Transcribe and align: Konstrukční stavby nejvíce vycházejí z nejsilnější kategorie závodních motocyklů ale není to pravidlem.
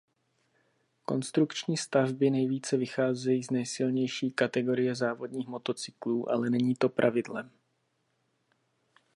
Konstrukční 1.05 1.77
stavby 1.77 2.29
nejvíce 2.29 2.77
vycházejí 2.77 3.43
z 3.43 3.51
nejsilnější 3.51 4.31
kategorie 4.31 4.95
závodních 4.95 5.47
motocyklů 5.47 6.29
ale 6.31 6.49
není 6.49 6.75
to 6.75 6.89
pravidlem. 6.89 7.51